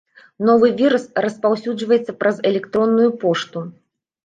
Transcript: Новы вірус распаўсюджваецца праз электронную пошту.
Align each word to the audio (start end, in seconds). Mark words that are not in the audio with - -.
Новы 0.49 0.71
вірус 0.79 1.05
распаўсюджваецца 1.25 2.17
праз 2.25 2.35
электронную 2.53 3.09
пошту. 3.27 3.67